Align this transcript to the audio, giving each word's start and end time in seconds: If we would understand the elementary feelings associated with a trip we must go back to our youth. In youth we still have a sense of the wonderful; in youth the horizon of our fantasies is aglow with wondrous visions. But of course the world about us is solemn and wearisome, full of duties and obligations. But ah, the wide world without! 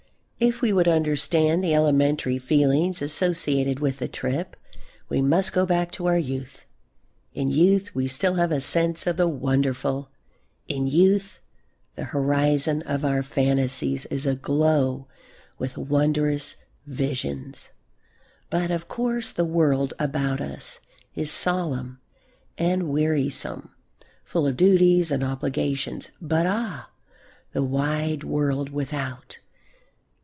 If 0.43 0.59
we 0.59 0.73
would 0.73 0.87
understand 0.87 1.63
the 1.63 1.75
elementary 1.75 2.39
feelings 2.39 3.03
associated 3.03 3.79
with 3.79 4.01
a 4.01 4.07
trip 4.07 4.55
we 5.07 5.21
must 5.21 5.53
go 5.53 5.67
back 5.67 5.91
to 5.91 6.07
our 6.07 6.17
youth. 6.17 6.65
In 7.35 7.51
youth 7.51 7.93
we 7.93 8.07
still 8.07 8.33
have 8.33 8.51
a 8.51 8.59
sense 8.59 9.05
of 9.05 9.17
the 9.17 9.27
wonderful; 9.27 10.09
in 10.67 10.87
youth 10.87 11.41
the 11.93 12.05
horizon 12.05 12.81
of 12.87 13.05
our 13.05 13.21
fantasies 13.21 14.07
is 14.07 14.25
aglow 14.25 15.07
with 15.59 15.77
wondrous 15.77 16.55
visions. 16.87 17.73
But 18.49 18.71
of 18.71 18.87
course 18.87 19.31
the 19.31 19.45
world 19.45 19.93
about 19.99 20.41
us 20.41 20.79
is 21.13 21.29
solemn 21.29 21.99
and 22.57 22.89
wearisome, 22.89 23.69
full 24.25 24.47
of 24.47 24.57
duties 24.57 25.11
and 25.11 25.23
obligations. 25.23 26.09
But 26.19 26.47
ah, 26.47 26.89
the 27.53 27.61
wide 27.63 28.23
world 28.23 28.71
without! 28.71 29.37